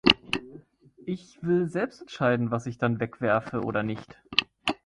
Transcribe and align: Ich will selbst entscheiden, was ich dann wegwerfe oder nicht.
Ich 1.05 1.37
will 1.43 1.67
selbst 1.69 2.01
entscheiden, 2.01 2.49
was 2.49 2.65
ich 2.65 2.79
dann 2.79 2.99
wegwerfe 2.99 3.61
oder 3.61 3.83
nicht. 3.83 4.19